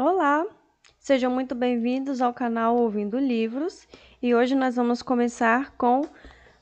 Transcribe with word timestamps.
Olá, 0.00 0.46
sejam 0.96 1.28
muito 1.28 1.56
bem-vindos 1.56 2.22
ao 2.22 2.32
canal 2.32 2.76
Ouvindo 2.76 3.18
Livros 3.18 3.88
e 4.22 4.32
hoje 4.32 4.54
nós 4.54 4.76
vamos 4.76 5.02
começar 5.02 5.72
com 5.76 6.02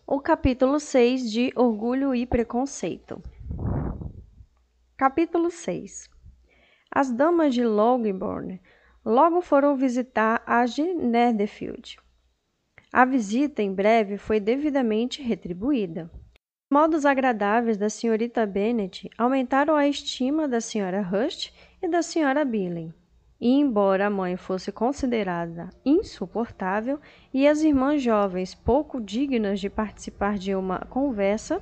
o 0.07 0.19
capítulo 0.23 0.81
6 0.81 1.31
de 1.31 1.53
Orgulho 1.55 2.15
e 2.15 2.25
Preconceito. 2.25 3.23
Capítulo 4.97 5.51
6 5.51 6.09
As 6.91 7.13
damas 7.13 7.53
de 7.53 7.63
Longbourn 7.63 8.59
logo 9.05 9.43
foram 9.43 9.77
visitar 9.77 10.43
as 10.47 10.75
de 10.75 10.95
Netherfield. 10.95 11.99
A 12.91 13.05
visita 13.05 13.63
em 13.63 13.71
breve 13.71 14.17
foi 14.17 14.41
devidamente 14.41 15.21
retribuída. 15.21 16.11
Os 16.15 16.21
modos 16.73 17.05
agradáveis 17.05 17.77
da 17.77 17.91
senhorita 17.91 18.47
Bennet 18.47 19.11
aumentaram 19.19 19.77
a 19.77 19.87
estima 19.87 20.49
da 20.49 20.63
senhora 20.63 21.07
Hurst 21.07 21.53
e 21.83 21.87
da 21.87 22.01
senhora 22.01 22.43
Billing. 22.43 22.95
E 23.41 23.49
embora 23.49 24.07
a 24.07 24.11
mãe 24.11 24.37
fosse 24.37 24.73
considerada 24.73 25.69
insuportável 25.85 26.99
e 27.35 27.47
as 27.47 27.61
irmãs 27.61 28.03
jovens 28.03 28.55
pouco 28.55 29.01
dignas 29.01 29.61
de 29.61 29.69
participar 29.69 30.39
de 30.39 30.55
uma 30.55 30.79
conversa, 30.87 31.61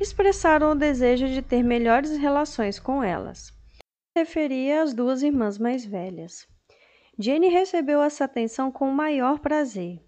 expressaram 0.00 0.72
o 0.72 0.74
desejo 0.74 1.28
de 1.28 1.40
ter 1.40 1.62
melhores 1.62 2.16
relações 2.16 2.80
com 2.80 3.04
elas. 3.04 3.52
Referia 4.16 4.82
às 4.82 4.92
duas 4.92 5.22
irmãs 5.22 5.58
mais 5.58 5.84
velhas. 5.84 6.46
Jenny 7.18 7.48
recebeu 7.48 8.02
essa 8.02 8.24
atenção 8.24 8.72
com 8.72 8.88
o 8.88 8.94
maior 8.94 9.38
prazer. 9.38 10.00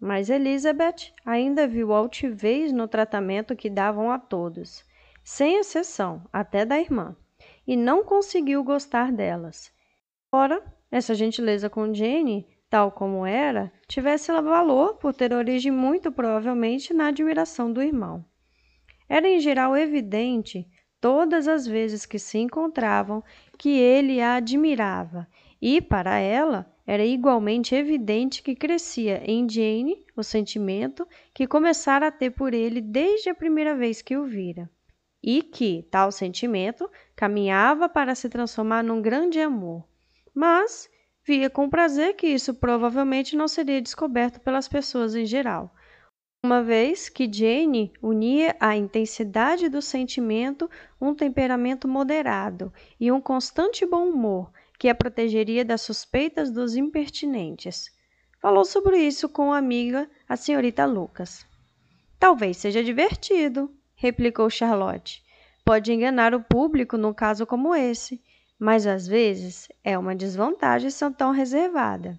Mas 0.00 0.30
Elizabeth 0.30 1.12
ainda 1.24 1.66
viu 1.66 1.92
altivez 1.92 2.72
no 2.72 2.88
tratamento 2.88 3.54
que 3.54 3.68
davam 3.68 4.10
a 4.10 4.18
todos, 4.18 4.84
sem 5.22 5.58
exceção, 5.58 6.22
até 6.32 6.64
da 6.64 6.78
irmã, 6.78 7.16
e 7.66 7.76
não 7.76 8.04
conseguiu 8.04 8.62
gostar 8.62 9.12
delas. 9.12 9.73
Ora, 10.36 10.60
essa 10.90 11.14
gentileza 11.14 11.70
com 11.70 11.94
Jane, 11.94 12.44
tal 12.68 12.90
como 12.90 13.24
era, 13.24 13.72
tivesse 13.86 14.32
valor 14.32 14.94
por 14.94 15.14
ter 15.14 15.32
origem 15.32 15.70
muito 15.70 16.10
provavelmente 16.10 16.92
na 16.92 17.06
admiração 17.06 17.72
do 17.72 17.80
irmão. 17.80 18.24
Era 19.08 19.28
em 19.28 19.38
geral 19.38 19.76
evidente, 19.76 20.66
todas 21.00 21.46
as 21.46 21.68
vezes 21.68 22.04
que 22.04 22.18
se 22.18 22.36
encontravam, 22.38 23.22
que 23.56 23.78
ele 23.78 24.20
a 24.20 24.34
admirava, 24.34 25.28
e 25.62 25.80
para 25.80 26.18
ela 26.18 26.68
era 26.84 27.04
igualmente 27.04 27.72
evidente 27.72 28.42
que 28.42 28.56
crescia 28.56 29.22
em 29.24 29.48
Jane 29.48 30.04
o 30.16 30.24
sentimento 30.24 31.06
que 31.32 31.46
começara 31.46 32.08
a 32.08 32.10
ter 32.10 32.32
por 32.32 32.52
ele 32.52 32.80
desde 32.80 33.30
a 33.30 33.36
primeira 33.36 33.76
vez 33.76 34.02
que 34.02 34.16
o 34.16 34.24
vira, 34.24 34.68
e 35.22 35.42
que 35.42 35.86
tal 35.92 36.10
sentimento 36.10 36.90
caminhava 37.14 37.88
para 37.88 38.16
se 38.16 38.28
transformar 38.28 38.82
num 38.82 39.00
grande 39.00 39.38
amor 39.38 39.84
mas 40.34 40.88
via 41.24 41.48
com 41.48 41.70
prazer 41.70 42.14
que 42.16 42.26
isso 42.26 42.52
provavelmente 42.54 43.36
não 43.36 43.48
seria 43.48 43.80
descoberto 43.80 44.40
pelas 44.40 44.68
pessoas 44.68 45.14
em 45.14 45.24
geral, 45.24 45.74
uma 46.44 46.62
vez 46.62 47.08
que 47.08 47.32
Jane 47.32 47.90
unia 48.02 48.54
à 48.60 48.76
intensidade 48.76 49.68
do 49.70 49.80
sentimento 49.80 50.68
um 51.00 51.14
temperamento 51.14 51.88
moderado 51.88 52.70
e 53.00 53.10
um 53.10 53.20
constante 53.20 53.86
bom 53.86 54.10
humor 54.10 54.52
que 54.78 54.88
a 54.88 54.94
protegeria 54.94 55.64
das 55.64 55.80
suspeitas 55.80 56.50
dos 56.50 56.76
impertinentes. 56.76 57.90
Falou 58.42 58.64
sobre 58.66 58.98
isso 58.98 59.26
com 59.26 59.54
a 59.54 59.56
amiga, 59.56 60.10
a 60.28 60.36
senhorita 60.36 60.84
Lucas. 60.84 61.46
Talvez 62.18 62.58
seja 62.58 62.84
divertido, 62.84 63.74
replicou 63.94 64.50
Charlotte. 64.50 65.24
Pode 65.64 65.94
enganar 65.94 66.34
o 66.34 66.42
público 66.42 66.98
num 66.98 67.14
caso 67.14 67.46
como 67.46 67.74
esse 67.74 68.22
mas 68.58 68.86
às 68.86 69.06
vezes 69.06 69.68
é 69.82 69.98
uma 69.98 70.14
desvantagem 70.14 70.90
ser 70.90 71.12
tão 71.14 71.32
reservada. 71.32 72.18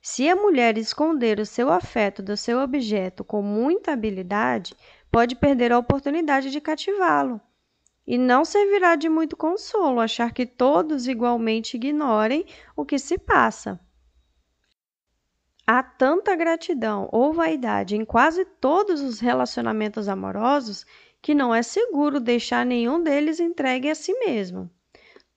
Se 0.00 0.28
a 0.28 0.36
mulher 0.36 0.78
esconder 0.78 1.40
o 1.40 1.46
seu 1.46 1.70
afeto 1.70 2.22
do 2.22 2.36
seu 2.36 2.60
objeto 2.60 3.24
com 3.24 3.42
muita 3.42 3.92
habilidade, 3.92 4.74
pode 5.10 5.36
perder 5.36 5.72
a 5.72 5.78
oportunidade 5.78 6.50
de 6.50 6.60
cativá-lo. 6.60 7.40
E 8.06 8.16
não 8.16 8.44
servirá 8.44 8.96
de 8.96 9.08
muito 9.08 9.36
consolo 9.36 10.00
achar 10.00 10.32
que 10.32 10.46
todos 10.46 11.06
igualmente 11.06 11.76
ignorem 11.76 12.46
o 12.74 12.84
que 12.84 12.98
se 12.98 13.18
passa. 13.18 13.78
Há 15.66 15.82
tanta 15.82 16.34
gratidão 16.34 17.08
ou 17.12 17.34
vaidade 17.34 17.94
em 17.94 18.04
quase 18.04 18.46
todos 18.46 19.02
os 19.02 19.20
relacionamentos 19.20 20.08
amorosos 20.08 20.86
que 21.20 21.34
não 21.34 21.54
é 21.54 21.62
seguro 21.62 22.18
deixar 22.18 22.64
nenhum 22.64 23.02
deles 23.02 23.38
entregue 23.40 23.90
a 23.90 23.94
si 23.94 24.14
mesmo. 24.14 24.70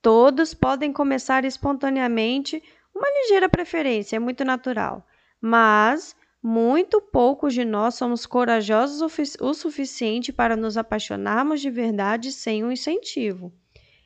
Todos 0.02 0.52
podem 0.52 0.92
começar 0.92 1.44
espontaneamente 1.44 2.60
uma 2.92 3.08
ligeira 3.08 3.48
preferência, 3.48 4.16
é 4.16 4.18
muito 4.18 4.44
natural, 4.44 5.06
mas 5.40 6.16
muito 6.42 7.00
poucos 7.00 7.54
de 7.54 7.64
nós 7.64 7.94
somos 7.94 8.26
corajosos 8.26 9.00
o 9.40 9.54
suficiente 9.54 10.32
para 10.32 10.56
nos 10.56 10.76
apaixonarmos 10.76 11.60
de 11.60 11.70
verdade 11.70 12.32
sem 12.32 12.64
um 12.64 12.72
incentivo. 12.72 13.52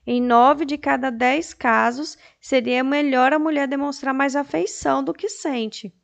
Em 0.07 0.21
nove 0.21 0.67
de 0.67 0.77
cada 0.77 1.09
dez 1.09 1.55
casos, 1.55 2.19
seria 2.39 2.85
melhor 2.85 3.33
a 3.33 3.39
mulher 3.39 3.67
demonstrar 3.67 4.13
mais 4.13 4.37
afeição 4.37 5.03
do 5.03 5.15
que 5.15 5.31
sente. 5.31 5.95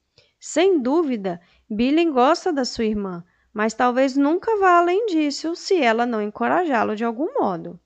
Sem 0.41 0.81
dúvida, 0.81 1.39
Billy 1.69 2.11
gosta 2.11 2.51
da 2.51 2.65
sua 2.65 2.87
irmã, 2.87 3.23
mas 3.53 3.75
talvez 3.75 4.17
nunca 4.17 4.57
vá 4.57 4.79
além 4.79 5.05
disso 5.05 5.55
se 5.55 5.77
ela 5.77 6.07
não 6.07 6.23
encorajá-lo 6.23 6.97
de 6.97 7.05
algum 7.05 7.39
modo 7.39 7.79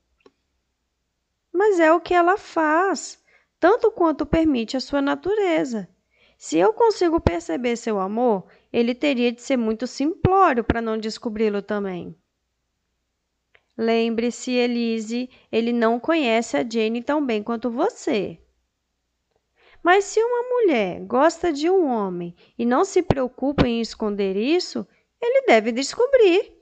mas 1.57 1.79
é 1.79 1.91
o 1.91 1.99
que 1.99 2.13
ela 2.13 2.37
faz, 2.37 3.19
tanto 3.59 3.89
quanto 3.89 4.27
permite 4.27 4.77
a 4.77 4.79
sua 4.79 5.01
natureza. 5.01 5.89
Se 6.37 6.59
eu 6.59 6.71
consigo 6.71 7.19
perceber 7.19 7.75
seu 7.75 7.99
amor, 7.99 8.45
ele 8.71 8.93
teria 8.93 9.31
de 9.31 9.41
ser 9.41 9.57
muito 9.57 9.87
simplório 9.87 10.63
para 10.63 10.83
não 10.83 10.99
descobri-lo 10.99 11.63
também. 11.63 12.15
Lembre-se, 13.75 14.51
Elise, 14.51 15.31
ele 15.51 15.73
não 15.73 15.99
conhece 15.99 16.55
a 16.55 16.67
Jane 16.67 17.01
tão 17.01 17.25
bem 17.25 17.41
quanto 17.41 17.71
você. 17.71 18.39
Mas 19.81 20.03
se 20.05 20.21
uma 20.21 20.43
mulher 20.49 20.99
gosta 21.05 21.51
de 21.51 21.69
um 21.71 21.87
homem 21.87 22.35
e 22.55 22.65
não 22.65 22.85
se 22.85 23.01
preocupa 23.01 23.67
em 23.67 23.81
esconder 23.81 24.35
isso, 24.35 24.87
ele 25.19 25.47
deve 25.47 25.71
descobrir. 25.71 26.55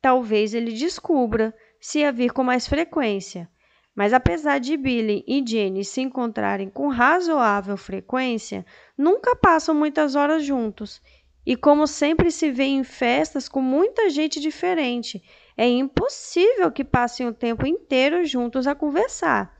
Talvez 0.00 0.54
ele 0.54 0.72
descubra, 0.72 1.54
se 1.84 2.02
a 2.02 2.10
vir 2.10 2.32
com 2.32 2.42
mais 2.42 2.66
frequência. 2.66 3.46
Mas 3.94 4.14
apesar 4.14 4.58
de 4.58 4.74
Billy 4.74 5.22
e 5.28 5.44
Jenny 5.46 5.84
se 5.84 6.00
encontrarem 6.00 6.70
com 6.70 6.88
razoável 6.88 7.76
frequência, 7.76 8.64
nunca 8.96 9.36
passam 9.36 9.74
muitas 9.74 10.14
horas 10.14 10.42
juntos. 10.42 11.02
E 11.44 11.54
como 11.54 11.86
sempre 11.86 12.30
se 12.30 12.50
vê 12.50 12.64
em 12.64 12.82
festas 12.84 13.50
com 13.50 13.60
muita 13.60 14.08
gente 14.08 14.40
diferente, 14.40 15.22
é 15.58 15.68
impossível 15.68 16.72
que 16.72 16.82
passem 16.82 17.28
o 17.28 17.34
tempo 17.34 17.66
inteiro 17.66 18.24
juntos 18.24 18.66
a 18.66 18.74
conversar. 18.74 19.54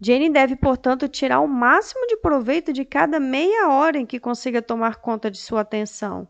Jenny 0.00 0.30
deve, 0.30 0.56
portanto, 0.56 1.08
tirar 1.08 1.40
o 1.40 1.46
máximo 1.46 2.06
de 2.06 2.16
proveito 2.16 2.72
de 2.72 2.86
cada 2.86 3.20
meia 3.20 3.68
hora 3.68 3.98
em 3.98 4.06
que 4.06 4.18
consiga 4.18 4.62
tomar 4.62 4.96
conta 4.96 5.30
de 5.30 5.36
sua 5.36 5.60
atenção. 5.60 6.26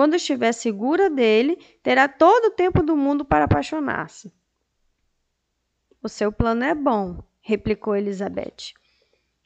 Quando 0.00 0.14
estiver 0.14 0.52
segura 0.52 1.10
dele, 1.10 1.58
terá 1.82 2.08
todo 2.08 2.46
o 2.46 2.50
tempo 2.52 2.82
do 2.82 2.96
mundo 2.96 3.22
para 3.22 3.44
apaixonar-se. 3.44 4.32
O 6.02 6.08
seu 6.08 6.32
plano 6.32 6.64
é 6.64 6.74
bom, 6.74 7.22
replicou 7.42 7.94
Elizabeth. 7.94 8.72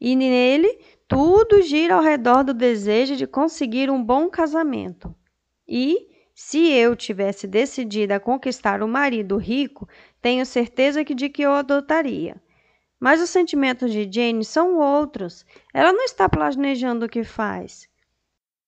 E 0.00 0.15
nele 0.15 0.78
tudo 1.09 1.60
gira 1.60 1.97
ao 1.97 2.03
redor 2.04 2.44
do 2.44 2.54
desejo 2.54 3.16
de 3.16 3.26
conseguir 3.26 3.91
um 3.91 4.00
bom 4.00 4.31
casamento. 4.31 5.12
E, 5.66 6.09
se 6.32 6.71
eu 6.71 6.94
tivesse 6.94 7.48
decidido 7.48 8.15
a 8.15 8.21
conquistar 8.21 8.81
um 8.81 8.86
marido 8.86 9.36
rico, 9.36 9.88
tenho 10.22 10.47
certeza 10.47 11.04
que 11.04 11.16
de 11.16 11.28
que 11.28 11.42
eu 11.42 11.50
adotaria. 11.50 12.41
Mas 13.00 13.21
os 13.21 13.28
sentimentos 13.28 13.91
de 13.91 14.09
Jane 14.09 14.45
são 14.45 14.78
outros. 14.78 15.45
Ela 15.74 15.92
não 15.92 16.04
está 16.04 16.28
planejando 16.28 17.07
o 17.07 17.09
que 17.09 17.24
faz. 17.24 17.89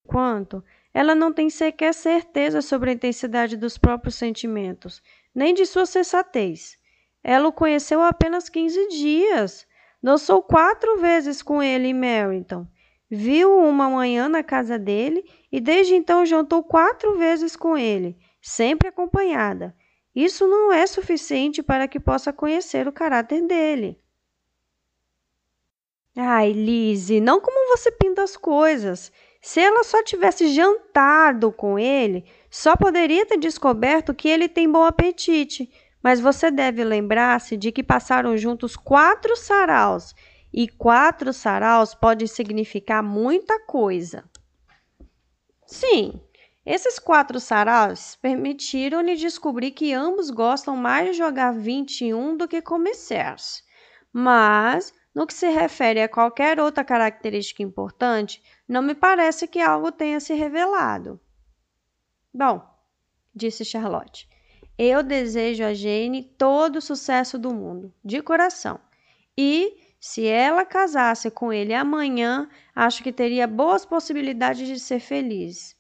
Quanto 0.05 0.65
ela 0.97 1.15
não 1.15 1.31
tem 1.31 1.51
sequer 1.51 1.93
certeza 1.93 2.63
sobre 2.63 2.89
a 2.89 2.95
intensidade 2.95 3.55
dos 3.55 3.77
próprios 3.77 4.15
sentimentos, 4.15 5.03
nem 5.35 5.53
de 5.53 5.67
sua 5.67 5.85
sensatez. 5.85 6.79
Ela 7.23 7.49
o 7.49 7.53
conheceu 7.53 8.01
há 8.01 8.09
apenas 8.09 8.49
15 8.49 8.89
dias. 8.89 9.67
Dançou 10.03 10.43
quatro 10.43 10.97
vezes 10.97 11.43
com 11.43 11.63
ele 11.63 11.89
em 11.89 11.93
Merrington. 11.93 12.67
Viu 13.11 13.59
uma 13.59 13.91
manhã 13.91 14.27
na 14.27 14.43
casa 14.43 14.79
dele 14.79 15.23
e 15.53 15.61
desde 15.61 15.95
então 15.95 16.25
jantou 16.25 16.65
quatro 16.65 17.19
vezes 17.19 17.57
com 17.57 17.77
ele, 17.77 18.17
sempre 18.41 18.89
acompanhada. 18.89 19.77
Isso 20.15 20.49
não 20.49 20.73
é 20.73 20.87
suficiente 20.87 21.63
para 21.63 21.87
que 21.87 22.01
possa 22.01 22.33
conhecer 22.33 22.89
o 22.89 22.93
caráter 22.93 23.43
dele. 23.43 24.01
Ai, 26.17 26.53
Lise, 26.53 27.21
não 27.21 27.39
como 27.39 27.77
você 27.77 27.93
pinta 27.93 28.23
as 28.23 28.35
coisas. 28.35 29.13
Se 29.47 29.61
ela 29.61 29.85
só 29.85 30.03
tivesse 30.03 30.49
jantado 30.49 31.53
com 31.53 31.79
ele, 31.79 32.25
só 32.51 32.75
poderia 32.75 33.25
ter 33.25 33.39
descoberto 33.39 34.13
que 34.13 34.29
ele 34.29 34.49
tem 34.49 34.69
bom 34.69 34.83
apetite. 34.83 35.71
Mas 36.03 36.19
você 36.19 36.51
deve 36.51 36.83
lembrar-se 36.83 37.57
de 37.57 37.71
que 37.71 37.81
passaram 37.81 38.37
juntos 38.37 38.75
quatro 38.75 39.37
saraus 39.37 40.17
E 40.53 40.67
quatro 40.67 41.33
saraus 41.33 41.95
pode 41.95 42.27
significar 42.27 43.05
muita 43.05 43.61
coisa. 43.61 44.25
Sim, 45.65 46.21
esses 46.65 46.99
quatro 46.99 47.39
saraus 47.39 48.17
permitiram-lhe 48.17 49.15
descobrir 49.15 49.71
que 49.71 49.93
ambos 49.93 50.29
gostam 50.29 50.77
mais 50.77 51.11
de 51.11 51.19
jogar 51.19 51.53
21 51.53 52.37
do 52.37 52.49
que 52.49 52.61
comer. 52.61 52.97
Mas, 54.13 54.93
no 55.15 55.25
que 55.25 55.33
se 55.33 55.49
refere 55.51 56.03
a 56.03 56.09
qualquer 56.09 56.59
outra 56.59 56.83
característica 56.83 57.63
importante, 57.63 58.43
não 58.69 58.83
me 58.83 58.95
parece 58.95 59.47
que 59.47 59.61
algo 59.61 59.93
tenha 59.93 60.19
se 60.21 60.35
revelado. 60.35 61.21
Bom, 62.33 62.63
disse 63.35 63.65
Charlotte, 63.65 64.29
eu 64.79 65.03
desejo 65.03 65.65
a 65.65 65.73
Jane 65.73 66.23
todo 66.23 66.77
o 66.77 66.83
sucesso 66.83 67.39
do 67.39 67.55
mundo, 67.55 67.95
de 68.05 68.21
coração. 68.21 68.79
E, 69.37 69.79
se 70.01 70.27
ela 70.27 70.65
casasse 70.65 71.31
com 71.31 71.53
ele 71.53 71.73
amanhã, 71.73 72.49
acho 72.75 73.03
que 73.03 73.13
teria 73.13 73.47
boas 73.47 73.87
possibilidades 73.87 74.67
de 74.67 74.79
ser 74.79 75.01
feliz. 75.01 75.75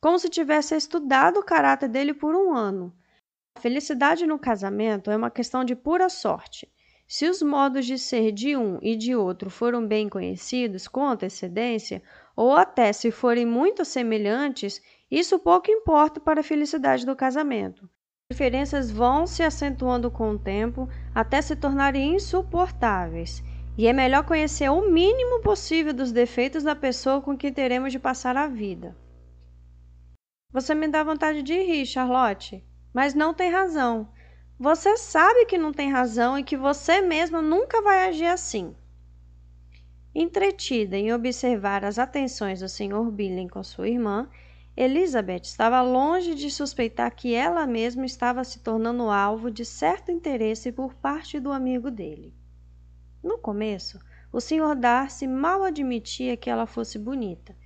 Como 0.00 0.18
se 0.18 0.28
tivesse 0.28 0.76
estudado 0.76 1.40
o 1.40 1.44
caráter 1.44 1.88
dele 1.88 2.12
por 2.12 2.34
um 2.34 2.54
ano. 2.54 2.94
A 3.54 3.60
felicidade 3.60 4.26
no 4.26 4.38
casamento 4.38 5.10
é 5.10 5.16
uma 5.16 5.30
questão 5.30 5.64
de 5.64 5.74
pura 5.74 6.10
sorte. 6.10 6.70
Se 7.06 7.28
os 7.28 7.40
modos 7.40 7.86
de 7.86 7.98
ser 7.98 8.32
de 8.32 8.56
um 8.56 8.78
e 8.82 8.96
de 8.96 9.14
outro 9.14 9.48
foram 9.48 9.86
bem 9.86 10.08
conhecidos 10.08 10.88
com 10.88 11.06
antecedência, 11.06 12.02
ou 12.36 12.56
até 12.56 12.92
se 12.92 13.10
forem 13.10 13.46
muito 13.46 13.84
semelhantes, 13.84 14.80
isso 15.10 15.38
pouco 15.38 15.70
importa 15.70 16.20
para 16.20 16.40
a 16.40 16.44
felicidade 16.44 17.06
do 17.06 17.14
casamento. 17.14 17.84
As 17.84 18.36
diferenças 18.36 18.90
vão 18.90 19.26
se 19.26 19.42
acentuando 19.42 20.10
com 20.10 20.30
o 20.30 20.38
tempo 20.38 20.88
até 21.14 21.40
se 21.42 21.54
tornarem 21.54 22.16
insuportáveis, 22.16 23.42
e 23.76 23.86
é 23.86 23.92
melhor 23.92 24.24
conhecer 24.24 24.70
o 24.70 24.90
mínimo 24.90 25.40
possível 25.40 25.92
dos 25.92 26.12
defeitos 26.12 26.62
da 26.62 26.74
pessoa 26.74 27.20
com 27.20 27.36
quem 27.36 27.52
teremos 27.52 27.92
de 27.92 27.98
passar 27.98 28.36
a 28.36 28.46
vida. 28.46 28.96
Você 30.52 30.74
me 30.74 30.86
dá 30.86 31.02
vontade 31.02 31.42
de 31.42 31.60
rir, 31.60 31.84
Charlotte, 31.84 32.64
mas 32.94 33.12
não 33.12 33.34
tem 33.34 33.50
razão. 33.50 34.08
Você 34.58 34.96
sabe 34.96 35.46
que 35.46 35.58
não 35.58 35.72
tem 35.72 35.90
razão 35.90 36.38
e 36.38 36.44
que 36.44 36.56
você 36.56 37.00
mesma 37.00 37.42
nunca 37.42 37.82
vai 37.82 38.08
agir 38.08 38.26
assim. 38.26 38.74
Entretida 40.14 40.96
em 40.96 41.12
observar 41.12 41.84
as 41.84 41.98
atenções 41.98 42.60
do 42.60 42.68
Sr. 42.68 43.10
Billing 43.10 43.48
com 43.48 43.64
sua 43.64 43.88
irmã, 43.88 44.28
Elizabeth 44.76 45.42
estava 45.42 45.82
longe 45.82 46.36
de 46.36 46.50
suspeitar 46.52 47.12
que 47.14 47.34
ela 47.34 47.66
mesma 47.66 48.06
estava 48.06 48.44
se 48.44 48.60
tornando 48.60 49.10
alvo 49.10 49.50
de 49.50 49.64
certo 49.64 50.12
interesse 50.12 50.70
por 50.70 50.94
parte 50.94 51.40
do 51.40 51.50
amigo 51.50 51.90
dele. 51.90 52.32
No 53.22 53.38
começo, 53.38 53.98
o 54.32 54.40
Sr. 54.40 54.76
Darcy 54.76 55.26
mal 55.26 55.64
admitia 55.64 56.36
que 56.36 56.48
ela 56.48 56.66
fosse 56.66 56.98
bonita. 56.98 57.56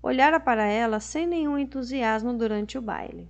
Olhara 0.00 0.38
para 0.38 0.66
ela 0.66 1.00
sem 1.00 1.26
nenhum 1.26 1.58
entusiasmo 1.58 2.32
durante 2.32 2.78
o 2.78 2.82
baile. 2.82 3.28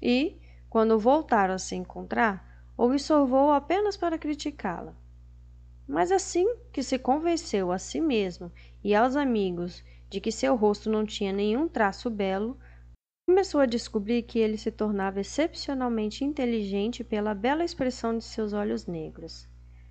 E, 0.00 0.38
quando 0.68 0.98
voltaram 0.98 1.54
a 1.54 1.58
se 1.58 1.74
encontrar, 1.74 2.66
observou 2.76 3.52
apenas 3.52 3.96
para 3.96 4.18
criticá-la. 4.18 4.94
Mas 5.86 6.12
assim 6.12 6.46
que 6.72 6.82
se 6.82 6.98
convenceu 6.98 7.72
a 7.72 7.78
si 7.78 8.00
mesmo 8.00 8.52
e 8.82 8.94
aos 8.94 9.16
amigos 9.16 9.84
de 10.08 10.20
que 10.20 10.30
seu 10.30 10.54
rosto 10.54 10.90
não 10.90 11.04
tinha 11.04 11.32
nenhum 11.32 11.66
traço 11.68 12.08
belo, 12.08 12.58
começou 13.26 13.60
a 13.60 13.66
descobrir 13.66 14.22
que 14.22 14.38
ele 14.38 14.58
se 14.58 14.70
tornava 14.70 15.20
excepcionalmente 15.20 16.24
inteligente 16.24 17.02
pela 17.02 17.34
bela 17.34 17.64
expressão 17.64 18.16
de 18.16 18.24
seus 18.24 18.52
olhos 18.52 18.86
negros. 18.86 19.48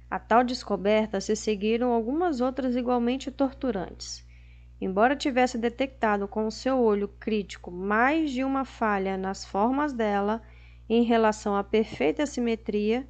A 0.09 0.19
tal 0.19 0.43
descoberta 0.43 1.21
se 1.21 1.35
seguiram 1.35 1.91
algumas 1.91 2.41
outras 2.41 2.75
igualmente 2.75 3.31
torturantes. 3.31 4.25
Embora 4.79 5.15
tivesse 5.15 5.57
detectado 5.57 6.27
com 6.27 6.45
o 6.45 6.51
seu 6.51 6.79
olho 6.79 7.07
crítico 7.07 7.71
mais 7.71 8.31
de 8.31 8.43
uma 8.43 8.65
falha 8.65 9.17
nas 9.17 9.45
formas 9.45 9.93
dela, 9.93 10.41
em 10.89 11.03
relação 11.03 11.55
à 11.55 11.63
perfeita 11.63 12.25
simetria, 12.25 13.07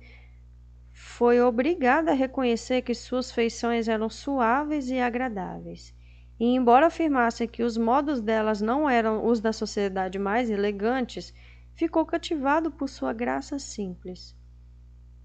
foi 1.03 1.41
obrigada 1.41 2.11
a 2.11 2.13
reconhecer 2.13 2.83
que 2.83 2.93
suas 2.93 3.31
feições 3.31 3.87
eram 3.87 4.07
suaves 4.07 4.87
e 4.89 4.99
agradáveis. 4.99 5.95
E 6.39 6.45
embora 6.45 6.87
afirmasse 6.87 7.47
que 7.47 7.63
os 7.63 7.75
modos 7.75 8.21
delas 8.21 8.61
não 8.61 8.87
eram 8.87 9.25
os 9.25 9.41
da 9.41 9.51
sociedade 9.51 10.19
mais 10.19 10.47
elegantes, 10.49 11.33
ficou 11.73 12.05
cativado 12.05 12.69
por 12.69 12.87
sua 12.87 13.13
graça 13.13 13.57
simples. 13.57 14.37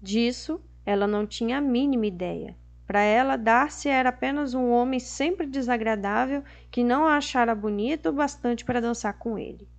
Disso 0.01 0.59
ela 0.83 1.05
não 1.05 1.27
tinha 1.27 1.59
a 1.59 1.61
mínima 1.61 2.07
ideia. 2.07 2.57
Para 2.87 3.01
ela, 3.01 3.37
Darcy 3.37 3.87
era 3.87 4.09
apenas 4.09 4.55
um 4.55 4.71
homem 4.71 4.99
sempre 4.99 5.45
desagradável 5.45 6.43
que 6.71 6.83
não 6.83 7.05
a 7.05 7.17
achara 7.17 7.53
bonita 7.53 8.09
o 8.09 8.13
bastante 8.13 8.65
para 8.65 8.81
dançar 8.81 9.13
com 9.19 9.37
ele. 9.37 9.69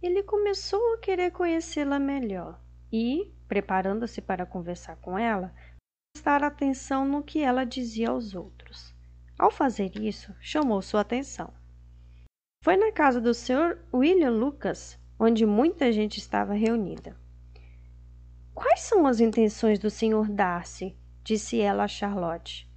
Ele 0.00 0.22
começou 0.22 0.94
a 0.94 0.98
querer 0.98 1.32
conhecê-la 1.32 1.98
melhor 1.98 2.61
e, 2.92 3.32
preparando-se 3.48 4.20
para 4.20 4.44
conversar 4.44 4.96
com 4.96 5.18
ela, 5.18 5.54
prestar 6.12 6.44
atenção 6.44 7.06
no 7.06 7.22
que 7.22 7.40
ela 7.40 7.64
dizia 7.64 8.10
aos 8.10 8.34
outros. 8.34 8.94
Ao 9.38 9.50
fazer 9.50 9.96
isso, 9.96 10.34
chamou 10.40 10.82
sua 10.82 11.00
atenção. 11.00 11.52
Foi 12.62 12.76
na 12.76 12.92
casa 12.92 13.20
do 13.20 13.32
Sr. 13.32 13.78
William 13.92 14.30
Lucas, 14.30 14.98
onde 15.18 15.46
muita 15.46 15.90
gente 15.90 16.18
estava 16.18 16.52
reunida. 16.52 17.16
Quais 18.54 18.80
são 18.80 19.06
as 19.06 19.18
intenções 19.20 19.78
do 19.78 19.90
Sr. 19.90 20.30
Darcy? 20.30 20.96
disse 21.24 21.60
ela 21.60 21.84
a 21.84 21.88
Charlotte, 21.88 22.68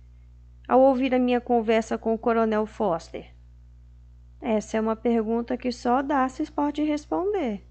ao 0.68 0.80
ouvir 0.80 1.14
a 1.14 1.20
minha 1.20 1.42
conversa 1.42 1.98
com 1.98 2.14
o 2.14 2.18
Coronel 2.18 2.66
Foster. 2.66 3.36
Essa 4.40 4.78
é 4.78 4.82
uma 4.82 4.96
pergunta 4.96 5.58
que 5.58 5.72
só 5.72 6.02
Darcy 6.02 6.50
pode 6.52 6.84
responder. 6.84 7.68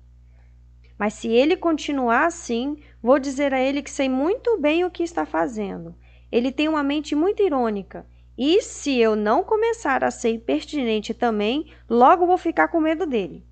Mas 0.99 1.15
se 1.15 1.29
ele 1.29 1.57
continuar 1.57 2.27
assim, 2.27 2.77
vou 3.03 3.19
dizer 3.19 3.53
a 3.53 3.61
ele 3.61 3.83
que 3.83 3.91
sei 3.91 4.09
muito 4.09 4.59
bem 4.59 4.85
o 4.85 4.91
que 4.91 5.03
está 5.03 5.27
fazendo. 5.27 5.95
Ele 6.31 6.53
tem 6.53 6.69
uma 6.69 6.83
mente 6.83 7.15
muito 7.15 7.43
irônica. 7.43 8.07
E 8.37 8.63
se 8.63 8.99
eu 8.99 9.15
não 9.15 9.45
começar 9.45 10.03
a 10.03 10.11
ser 10.11 10.39
pertinente 10.41 11.15
também, 11.15 11.73
logo 11.89 12.27
vou 12.27 12.39
ficar 12.39 12.69
com 12.69 12.81
medo 12.81 13.07
dele. 13.07 13.45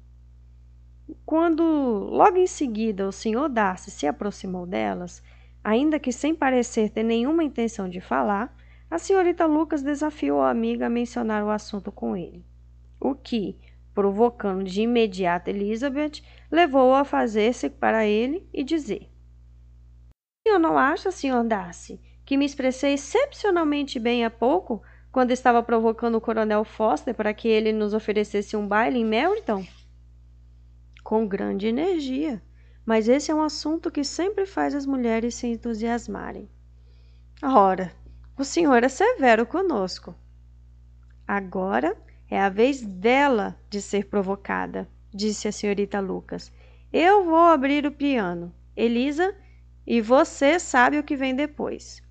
Quando, 1.24 1.62
logo 1.62 2.36
em 2.36 2.46
seguida, 2.46 3.06
o 3.06 3.12
Sr. 3.12 3.48
Darcy 3.48 3.90
se 3.90 4.06
aproximou 4.06 4.66
delas, 4.66 5.22
ainda 5.62 5.98
que 5.98 6.12
sem 6.12 6.34
parecer 6.34 6.90
ter 6.90 7.02
nenhuma 7.02 7.44
intenção 7.44 7.88
de 7.88 8.00
falar, 8.00 8.56
a 8.90 8.98
senhorita 8.98 9.46
Lucas 9.46 9.82
desafiou 9.82 10.40
a 10.40 10.50
amiga 10.50 10.86
a 10.86 10.90
mencionar 10.90 11.44
o 11.44 11.50
assunto 11.50 11.92
com 11.92 12.16
ele 12.16 12.44
o 13.02 13.14
que, 13.14 13.56
provocando 13.94 14.64
de 14.64 14.82
imediato 14.82 15.50
Elizabeth, 15.50 16.22
levou-a 16.50 17.00
a 17.00 17.04
fazer-se 17.04 17.68
para 17.70 18.06
ele 18.06 18.48
e 18.52 18.64
dizer: 18.64 19.08
senhor 20.46 20.58
não 20.58 20.76
acha, 20.76 21.10
Sr. 21.10 21.44
Darcy, 21.44 22.00
que 22.24 22.36
me 22.36 22.44
expressei 22.44 22.94
excepcionalmente 22.94 23.98
bem 23.98 24.24
há 24.24 24.30
pouco, 24.30 24.82
quando 25.10 25.30
estava 25.30 25.62
provocando 25.62 26.16
o 26.16 26.20
Coronel 26.20 26.64
Foster 26.64 27.14
para 27.14 27.34
que 27.34 27.46
ele 27.46 27.72
nos 27.72 27.94
oferecesse 27.94 28.56
um 28.56 28.66
baile 28.66 28.98
em 28.98 29.04
Meryton? 29.04 29.64
Com 31.04 31.26
grande 31.26 31.66
energia, 31.66 32.42
mas 32.84 33.08
esse 33.08 33.30
é 33.30 33.34
um 33.34 33.42
assunto 33.42 33.90
que 33.90 34.02
sempre 34.02 34.46
faz 34.46 34.74
as 34.74 34.86
mulheres 34.86 35.34
se 35.34 35.46
entusiasmarem. 35.46 36.50
Ora, 37.42 37.92
o 38.38 38.44
senhor 38.44 38.82
é 38.82 38.88
severo 38.88 39.44
conosco. 39.44 40.14
Agora 41.26 41.96
é 42.32 42.40
a 42.40 42.48
vez 42.48 42.80
dela 42.80 43.54
de 43.68 43.78
ser 43.82 44.06
provocada, 44.06 44.88
disse 45.12 45.46
a 45.46 45.52
senhorita 45.52 46.00
Lucas. 46.00 46.50
Eu 46.90 47.26
vou 47.26 47.36
abrir 47.36 47.84
o 47.84 47.92
piano, 47.92 48.50
Elisa, 48.74 49.34
e 49.86 50.00
você 50.00 50.58
sabe 50.58 50.98
o 50.98 51.02
que 51.02 51.14
vem 51.14 51.34
depois. 51.36 52.02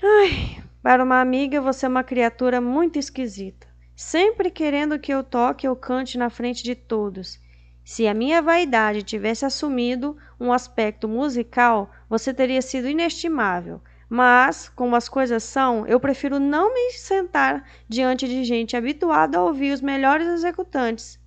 Ai, 0.00 0.62
para 0.80 1.02
uma 1.02 1.20
amiga 1.20 1.60
você 1.60 1.86
é 1.86 1.88
uma 1.88 2.04
criatura 2.04 2.60
muito 2.60 2.96
esquisita, 2.96 3.66
sempre 3.96 4.48
querendo 4.48 4.96
que 4.96 5.12
eu 5.12 5.24
toque 5.24 5.66
ou 5.66 5.74
cante 5.74 6.16
na 6.16 6.30
frente 6.30 6.62
de 6.62 6.76
todos. 6.76 7.40
Se 7.84 8.06
a 8.06 8.14
minha 8.14 8.40
vaidade 8.40 9.02
tivesse 9.02 9.44
assumido 9.44 10.16
um 10.38 10.52
aspecto 10.52 11.08
musical, 11.08 11.90
você 12.08 12.32
teria 12.32 12.62
sido 12.62 12.88
inestimável. 12.88 13.82
Mas, 14.08 14.68
como 14.68 14.96
as 14.96 15.08
coisas 15.08 15.42
são, 15.42 15.86
eu 15.86 15.98
prefiro 15.98 16.38
não 16.38 16.72
me 16.72 16.92
sentar 16.92 17.68
diante 17.88 18.28
de 18.28 18.44
gente 18.44 18.76
habituada 18.76 19.38
a 19.38 19.42
ouvir 19.42 19.72
os 19.72 19.80
melhores 19.80 20.28
executantes. 20.28 21.18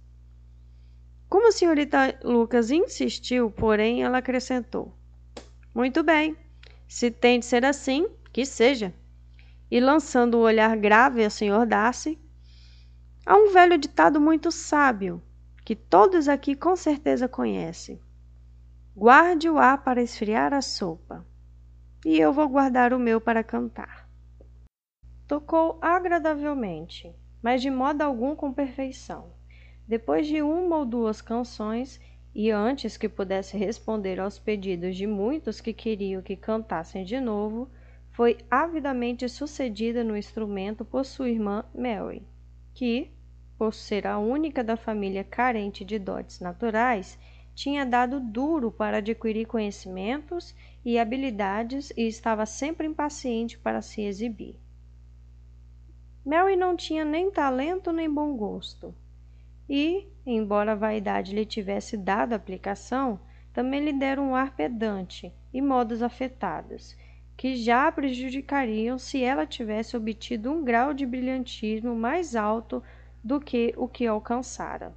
Como 1.28 1.48
a 1.48 1.52
senhorita 1.52 2.18
Lucas 2.24 2.72
insistiu, 2.72 3.52
porém, 3.52 4.04
ela 4.04 4.20
acrescentou: 4.20 4.94
Muito 5.74 6.04
bem, 6.04 6.38
se 6.88 7.10
tem 7.12 7.40
de 7.40 7.46
ser 7.46 7.66
assim, 7.66 8.08
que 8.32 8.46
seja. 8.46 8.94
E 9.70 9.80
lançando 9.80 10.36
o 10.36 10.42
um 10.42 10.44
olhar 10.44 10.78
grave 10.78 11.24
ao 11.24 11.30
senhor 11.30 11.66
Darcy, 11.66 12.18
há 13.26 13.36
um 13.36 13.52
velho 13.52 13.78
ditado 13.78 14.22
muito 14.22 14.52
sábio, 14.52 15.22
que 15.66 15.76
todos 15.76 16.30
aqui 16.30 16.56
com 16.56 16.76
certeza 16.76 17.28
conhecem. 17.28 18.00
Guarde 18.96 19.50
o 19.50 19.58
ar 19.58 19.84
para 19.84 20.02
esfriar 20.02 20.54
a 20.54 20.62
sopa 20.62 21.26
e 22.06 22.20
eu 22.20 22.32
vou 22.32 22.48
guardar 22.48 22.94
o 22.94 23.00
meu 23.00 23.20
para 23.20 23.44
cantar. 23.44 24.10
Tocou 25.28 25.78
agradavelmente, 25.82 27.14
mas 27.42 27.62
de 27.62 27.70
modo 27.70 28.02
algum 28.02 28.36
com 28.36 28.54
perfeição. 28.54 29.34
Depois 29.88 30.28
de 30.28 30.42
uma 30.42 30.78
ou 30.78 30.86
duas 30.86 31.22
canções, 31.22 32.00
e 32.34 32.52
antes 32.52 32.98
que 32.98 33.10
pudesse 33.10 33.58
responder 33.58 34.20
aos 34.20 34.38
pedidos 34.38 34.96
de 34.96 35.08
muitos 35.08 35.60
que 35.60 35.74
queriam 35.74 36.22
que 36.22 36.36
cantassem 36.36 37.04
de 37.04 37.20
novo, 37.20 37.70
foi 38.12 38.38
avidamente 38.50 39.28
sucedida 39.28 40.04
no 40.04 40.16
instrumento 40.16 40.86
por 40.86 41.06
sua 41.06 41.30
irmã 41.30 41.66
Mary, 41.74 42.24
que, 42.74 43.12
por 43.58 43.74
ser 43.74 44.06
a 44.06 44.20
única 44.20 44.64
da 44.64 44.78
família 44.78 45.24
carente 45.24 45.84
de 45.84 45.98
dotes 45.98 46.40
naturais, 46.40 47.18
tinha 47.56 47.86
dado 47.86 48.20
duro 48.20 48.72
para 48.72 48.98
adquirir 48.98 49.48
conhecimentos 49.48 50.54
e 50.88 50.98
habilidades 50.98 51.92
e 51.98 52.08
estava 52.08 52.46
sempre 52.46 52.88
impaciente 52.88 53.58
para 53.58 53.82
se 53.82 54.04
exibir. 54.04 54.58
Mary 56.26 56.56
não 56.56 56.78
tinha 56.78 57.04
nem 57.04 57.30
talento 57.30 57.92
nem 57.92 58.10
bom 58.10 58.38
gosto. 58.38 58.96
E, 59.70 60.08
embora 60.26 60.72
a 60.72 60.76
vaidade 60.76 61.36
lhe 61.36 61.46
tivesse 61.46 61.98
dado 61.98 62.32
aplicação, 62.32 63.20
também 63.52 63.84
lhe 63.84 63.92
deram 63.92 64.30
um 64.30 64.36
ar 64.36 64.56
pedante 64.56 65.30
e 65.54 65.62
modos 65.62 66.02
afetados, 66.02 66.96
que 67.36 67.58
já 67.58 67.90
a 67.90 67.92
prejudicariam 67.92 68.98
se 68.98 69.22
ela 69.22 69.46
tivesse 69.46 69.98
obtido 69.98 70.50
um 70.50 70.64
grau 70.64 70.94
de 70.94 71.06
brilhantismo 71.06 71.98
mais 71.98 72.34
alto 72.34 72.82
do 73.22 73.42
que 73.42 73.74
o 73.76 73.90
que 73.90 74.08
alcançara. 74.08 74.96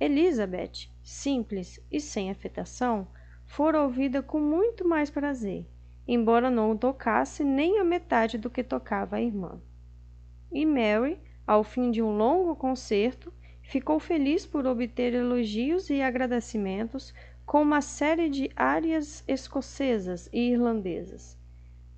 Elizabeth, 0.00 0.90
simples 1.00 1.78
e 1.92 2.00
sem 2.00 2.28
afetação, 2.28 3.06
fora 3.50 3.82
ouvida 3.82 4.22
com 4.22 4.40
muito 4.40 4.86
mais 4.86 5.10
prazer, 5.10 5.66
embora 6.06 6.50
não 6.50 6.76
tocasse 6.76 7.44
nem 7.44 7.78
a 7.78 7.84
metade 7.84 8.38
do 8.38 8.50
que 8.50 8.64
tocava 8.64 9.16
a 9.16 9.22
irmã 9.22 9.60
e 10.52 10.66
Mary, 10.66 11.18
ao 11.46 11.62
fim 11.62 11.90
de 11.90 12.02
um 12.02 12.16
longo 12.16 12.56
concerto, 12.56 13.32
ficou 13.62 14.00
feliz 14.00 14.44
por 14.44 14.66
obter 14.66 15.14
elogios 15.14 15.88
e 15.90 16.02
agradecimentos 16.02 17.14
com 17.46 17.62
uma 17.62 17.80
série 17.80 18.28
de 18.28 18.50
áreas 18.56 19.24
escocesas 19.28 20.28
e 20.32 20.50
irlandesas. 20.50 21.38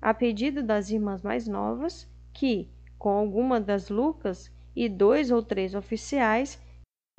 A 0.01 0.13
pedido 0.13 0.61
das 0.61 0.89
irmãs 0.89 1.21
mais 1.21 1.47
novas, 1.47 2.07
que, 2.31 2.69
com 2.97 3.09
alguma 3.09 3.59
das 3.59 3.89
Lucas 3.89 4.51
e 4.75 4.87
dois 4.87 5.31
ou 5.31 5.41
três 5.41 5.73
oficiais, 5.73 6.59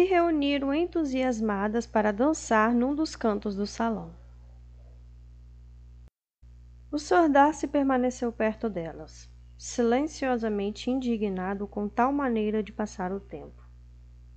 se 0.01 0.07
reuniram 0.07 0.75
entusiasmadas 0.75 1.87
para 1.87 2.13
dançar 2.13 2.75
num 2.75 2.95
dos 2.95 3.17
cantos 3.17 3.55
do 3.57 3.67
salão. 3.67 4.11
O 6.95 6.99
Sr. 7.01 7.29
Darcy 7.29 7.67
permaneceu 7.67 8.31
perto 8.31 8.71
delas 8.71 9.29
silenciosamente 9.59 10.93
indignado 10.93 11.67
com 11.67 11.89
tal 11.89 12.13
maneira 12.13 12.63
de 12.63 12.71
passar 12.71 13.11
o 13.11 13.19
tempo, 13.19 13.65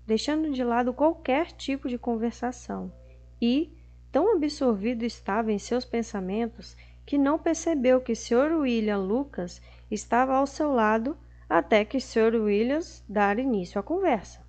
deixando 0.08 0.52
de 0.52 0.64
lado 0.64 0.92
qualquer 0.92 1.52
tipo 1.52 1.88
de 1.88 2.00
conversação, 2.00 2.92
e, 3.40 3.78
tão 4.12 4.34
absorvido 4.36 5.06
estava 5.06 5.52
em 5.52 5.60
seus 5.60 5.86
pensamentos, 5.86 6.76
que 7.06 7.16
não 7.16 7.38
percebeu 7.38 8.02
que 8.02 8.16
Sr. 8.16 8.58
William 8.60 9.04
Lucas 9.04 9.62
estava 9.92 10.34
ao 10.34 10.48
seu 10.48 10.74
lado 10.74 11.16
até 11.48 11.86
que 11.86 12.00
Sr. 12.00 12.42
Williams 12.42 13.06
dar 13.08 13.38
início 13.38 13.80
à 13.80 13.84
conversa. 13.84 14.44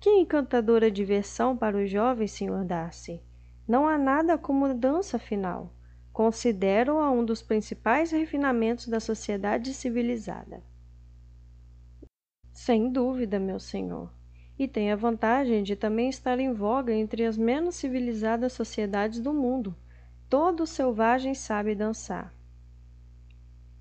Que 0.00 0.08
encantadora 0.08 0.90
diversão 0.90 1.54
para 1.54 1.76
o 1.76 1.86
jovem 1.86 2.26
Sr. 2.26 2.64
Darcy! 2.64 3.22
Não 3.68 3.86
há 3.86 3.98
nada 3.98 4.38
como 4.38 4.72
dança 4.72 5.18
final 5.18 5.70
considero-a 6.14 7.10
um 7.10 7.24
dos 7.24 7.42
principais 7.42 8.12
refinamentos 8.12 8.86
da 8.86 9.00
sociedade 9.00 9.74
civilizada. 9.74 10.62
Sem 12.52 12.88
dúvida, 12.88 13.40
meu 13.40 13.58
senhor, 13.58 14.14
e 14.56 14.68
tem 14.68 14.92
a 14.92 14.96
vantagem 14.96 15.64
de 15.64 15.74
também 15.74 16.08
estar 16.08 16.38
em 16.38 16.54
voga 16.54 16.94
entre 16.94 17.26
as 17.26 17.36
menos 17.36 17.74
civilizadas 17.74 18.52
sociedades 18.52 19.18
do 19.18 19.34
mundo. 19.34 19.74
Todo 20.30 20.68
selvagem 20.68 21.34
sabe 21.34 21.74
dançar. 21.74 22.32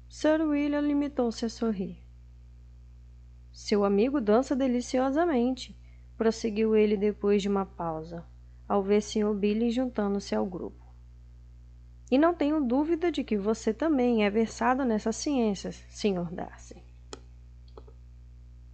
Sir 0.09 0.41
William 0.41 0.81
limitou-se 0.81 1.45
a 1.45 1.49
sorrir. 1.49 1.99
Seu 3.51 3.85
amigo 3.85 4.19
dança 4.19 4.55
deliciosamente, 4.55 5.77
prosseguiu 6.17 6.75
ele 6.75 6.97
depois 6.97 7.43
de 7.43 7.47
uma 7.47 7.63
pausa, 7.63 8.25
ao 8.67 8.81
ver 8.81 9.03
Sr. 9.03 9.35
Billy 9.35 9.69
juntando-se 9.69 10.33
ao 10.33 10.47
grupo. 10.47 10.82
E 12.11 12.17
não 12.17 12.33
tenho 12.33 12.63
dúvida 12.63 13.11
de 13.11 13.23
que 13.23 13.37
você 13.37 13.73
também 13.73 14.25
é 14.25 14.29
versado 14.29 14.85
nessas 14.85 15.15
ciências, 15.15 15.83
Sr. 15.89 16.31
Darcy. 16.31 16.83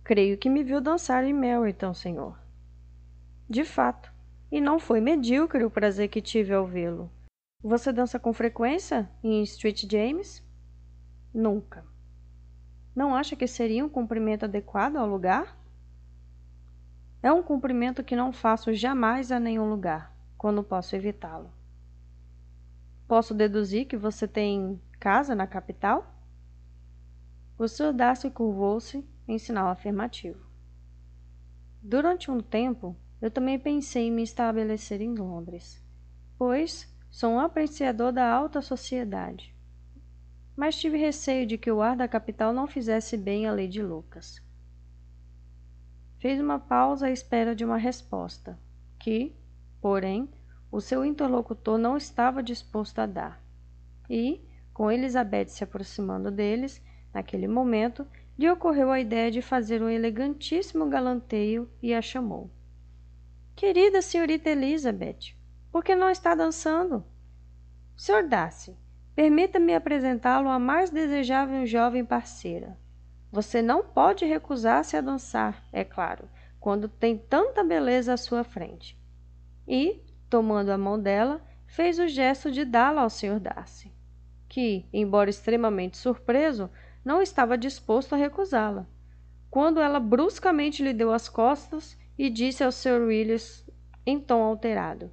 Creio 0.03 0.37
que 0.37 0.49
me 0.49 0.63
viu 0.63 0.81
dançar 0.81 1.23
em 1.23 1.33
Meryton, 1.33 1.93
senhor. 1.93 2.37
De 3.47 3.63
fato, 3.63 4.11
e 4.51 4.59
não 4.59 4.79
foi 4.79 4.99
medíocre 4.99 5.63
o 5.63 5.69
prazer 5.69 6.09
que 6.09 6.21
tive 6.21 6.53
ao 6.53 6.65
vê-lo. 6.65 7.11
Você 7.61 7.91
dança 7.91 8.17
com 8.17 8.33
frequência 8.33 9.09
em 9.23 9.43
Street 9.43 9.85
James? 9.89 10.43
Nunca. 11.33 11.85
Não 12.95 13.13
acha 13.13 13.35
que 13.35 13.45
seria 13.47 13.85
um 13.85 13.89
cumprimento 13.89 14.45
adequado 14.45 14.95
ao 14.95 15.07
lugar? 15.07 15.57
É 17.21 17.31
um 17.31 17.43
cumprimento 17.43 18.03
que 18.03 18.15
não 18.15 18.31
faço 18.31 18.73
jamais 18.73 19.31
a 19.31 19.39
nenhum 19.39 19.69
lugar, 19.69 20.15
quando 20.37 20.63
posso 20.63 20.95
evitá-lo. 20.95 21.51
Posso 23.09 23.33
deduzir 23.33 23.87
que 23.87 23.97
você 23.97 24.27
tem 24.27 24.79
casa 24.99 25.33
na 25.33 25.47
capital? 25.47 26.13
O 27.57 27.67
Sr. 27.67 27.91
Darcy 27.91 28.29
curvou-se 28.29 29.03
em 29.27 29.39
sinal 29.39 29.67
afirmativo. 29.69 30.45
Durante 31.81 32.29
um 32.29 32.39
tempo, 32.39 32.95
eu 33.19 33.31
também 33.31 33.57
pensei 33.57 34.09
em 34.09 34.11
me 34.11 34.21
estabelecer 34.21 35.01
em 35.01 35.15
Londres, 35.15 35.83
pois 36.37 36.87
sou 37.09 37.31
um 37.31 37.39
apreciador 37.39 38.11
da 38.11 38.31
alta 38.31 38.61
sociedade. 38.61 39.55
Mas 40.55 40.77
tive 40.77 40.95
receio 40.95 41.47
de 41.47 41.57
que 41.57 41.71
o 41.71 41.81
ar 41.81 41.97
da 41.97 42.07
capital 42.07 42.53
não 42.53 42.67
fizesse 42.67 43.17
bem 43.17 43.47
à 43.47 43.51
Lady 43.51 43.81
Lucas. 43.81 44.39
Fez 46.19 46.39
uma 46.39 46.59
pausa 46.59 47.07
à 47.07 47.11
espera 47.11 47.55
de 47.55 47.65
uma 47.65 47.77
resposta, 47.77 48.55
que, 48.99 49.35
porém, 49.81 50.29
o 50.71 50.79
seu 50.79 51.03
interlocutor 51.03 51.77
não 51.77 51.97
estava 51.97 52.43
disposto 52.43 52.99
a 52.99 53.05
dar. 53.05 53.41
E, 54.09 54.41
com 54.73 54.91
Elizabeth 54.91 55.47
se 55.47 55.63
aproximando 55.63 56.31
deles, 56.31 56.81
naquele 57.13 57.47
momento, 57.47 58.05
lhe 58.37 58.49
ocorreu 58.49 58.91
a 58.91 58.99
ideia 58.99 59.29
de 59.29 59.41
fazer 59.41 59.81
um 59.81 59.89
elegantíssimo 59.89 60.87
galanteio 60.87 61.69
e 61.81 61.93
a 61.93 62.01
chamou. 62.01 62.49
Querida 63.55 64.01
senhorita 64.01 64.49
Elizabeth, 64.49 65.35
por 65.71 65.83
que 65.83 65.95
não 65.95 66.09
está 66.09 66.33
dançando? 66.33 67.03
Sr. 67.97 68.25
Darcy, 68.27 68.77
permita-me 69.13 69.75
apresentá-lo 69.75 70.47
à 70.47 70.57
mais 70.57 70.89
desejável 70.89 71.65
jovem 71.65 72.05
parceira. 72.05 72.77
Você 73.31 73.61
não 73.61 73.83
pode 73.83 74.23
recusar-se 74.23 74.95
a 74.95 75.01
dançar, 75.01 75.61
é 75.73 75.83
claro, 75.83 76.29
quando 76.59 76.87
tem 76.87 77.17
tanta 77.17 77.63
beleza 77.63 78.13
à 78.13 78.17
sua 78.17 78.43
frente. 78.43 78.97
E, 79.67 80.01
tomando 80.29 80.69
a 80.69 80.77
mão 80.77 80.99
dela, 80.99 81.41
fez 81.65 81.99
o 81.99 82.07
gesto 82.07 82.51
de 82.51 82.63
dá-la 82.65 83.01
ao 83.01 83.09
Sr. 83.09 83.39
Darcy, 83.39 83.91
que, 84.47 84.85
embora 84.93 85.29
extremamente 85.29 85.97
surpreso, 85.97 86.69
não 87.03 87.21
estava 87.21 87.57
disposto 87.57 88.13
a 88.13 88.17
recusá-la. 88.17 88.87
Quando 89.49 89.79
ela 89.79 89.99
bruscamente 89.99 90.83
lhe 90.83 90.93
deu 90.93 91.11
as 91.11 91.27
costas 91.27 91.97
e 92.17 92.29
disse 92.29 92.63
ao 92.63 92.71
Sr. 92.71 93.01
Willis 93.07 93.65
em 94.05 94.19
tom 94.19 94.43
alterado: 94.43 95.11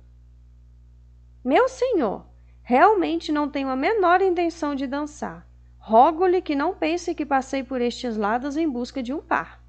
Meu 1.44 1.68
senhor, 1.68 2.26
realmente 2.62 3.32
não 3.32 3.48
tenho 3.48 3.68
a 3.68 3.76
menor 3.76 4.20
intenção 4.20 4.74
de 4.74 4.86
dançar. 4.86 5.46
Rogo-lhe 5.78 6.42
que 6.42 6.56
não 6.56 6.74
pense 6.74 7.14
que 7.14 7.24
passei 7.24 7.62
por 7.62 7.80
estes 7.80 8.16
lados 8.16 8.56
em 8.56 8.68
busca 8.68 9.02
de 9.02 9.12
um 9.12 9.20
par. 9.22 9.62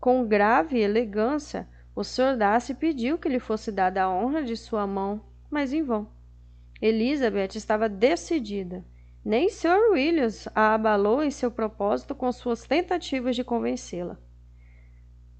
Com 0.00 0.26
grave 0.26 0.78
elegância, 0.80 1.68
o 1.96 2.04
Sr. 2.04 2.36
Darcy 2.36 2.74
pediu 2.74 3.16
que 3.16 3.26
lhe 3.26 3.40
fosse 3.40 3.72
dada 3.72 4.02
a 4.02 4.10
honra 4.10 4.44
de 4.44 4.54
sua 4.54 4.86
mão, 4.86 5.22
mas 5.50 5.72
em 5.72 5.82
vão. 5.82 6.06
Elizabeth 6.80 7.56
estava 7.56 7.88
decidida. 7.88 8.84
Nem 9.24 9.48
Sr. 9.48 9.92
Williams 9.92 10.46
a 10.54 10.74
abalou 10.74 11.22
em 11.22 11.30
seu 11.30 11.50
propósito 11.50 12.14
com 12.14 12.30
suas 12.30 12.66
tentativas 12.66 13.34
de 13.34 13.42
convencê-la. 13.42 14.18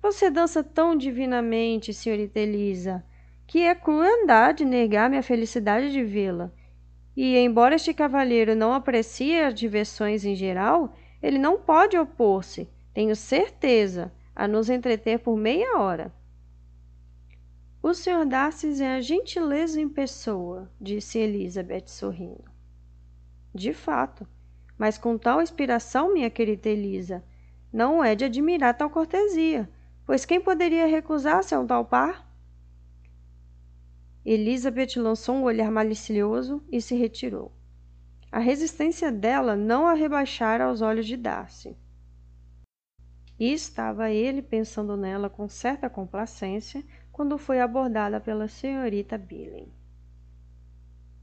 Você 0.00 0.30
dança 0.30 0.64
tão 0.64 0.96
divinamente, 0.96 1.92
senhorita 1.92 2.40
Elisa, 2.40 3.04
que 3.46 3.62
é 3.62 3.74
crueldade 3.74 4.64
negar 4.64 5.10
minha 5.10 5.22
felicidade 5.22 5.92
de 5.92 6.02
vê-la. 6.02 6.50
E, 7.14 7.36
embora 7.36 7.74
este 7.74 7.92
cavalheiro 7.92 8.56
não 8.56 8.72
aprecie 8.72 9.38
as 9.40 9.52
diversões 9.52 10.24
em 10.24 10.34
geral, 10.34 10.96
ele 11.22 11.38
não 11.38 11.60
pode 11.60 11.98
opor-se, 11.98 12.66
tenho 12.94 13.14
certeza, 13.14 14.10
a 14.34 14.48
nos 14.48 14.70
entreter 14.70 15.18
por 15.18 15.36
meia 15.36 15.78
hora. 15.78 16.12
O 17.86 17.94
Sr. 17.94 18.26
Darcy 18.26 18.82
é 18.82 18.96
a 18.96 19.00
gentileza 19.00 19.80
em 19.80 19.88
pessoa, 19.88 20.68
disse 20.80 21.20
Elizabeth 21.20 21.86
sorrindo. 21.86 22.42
De 23.54 23.72
fato, 23.72 24.26
mas 24.76 24.98
com 24.98 25.16
tal 25.16 25.40
inspiração, 25.40 26.12
minha 26.12 26.28
querida 26.28 26.68
Elisa, 26.68 27.24
não 27.72 28.02
é 28.02 28.16
de 28.16 28.24
admirar 28.24 28.76
tal 28.76 28.90
cortesia, 28.90 29.70
pois 30.04 30.24
quem 30.24 30.40
poderia 30.40 30.84
recusar-se 30.88 31.54
a 31.54 31.60
um 31.60 31.64
tal 31.64 31.84
par? 31.84 32.28
Elizabeth 34.24 34.96
lançou 34.96 35.36
um 35.36 35.44
olhar 35.44 35.70
malicioso 35.70 36.60
e 36.72 36.80
se 36.80 36.96
retirou. 36.96 37.52
A 38.32 38.40
resistência 38.40 39.12
dela 39.12 39.54
não 39.54 39.86
a 39.86 39.94
rebaixara 39.94 40.64
aos 40.64 40.80
olhos 40.80 41.06
de 41.06 41.16
Darcy. 41.16 41.76
E 43.38 43.52
estava 43.52 44.10
ele 44.10 44.42
pensando 44.42 44.96
nela 44.96 45.30
com 45.30 45.48
certa 45.48 45.88
complacência 45.88 46.82
quando 47.16 47.38
foi 47.38 47.62
abordada 47.62 48.20
pela 48.20 48.46
senhorita 48.46 49.16
Billing. 49.16 49.72